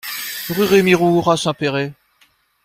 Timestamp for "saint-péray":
1.37-1.93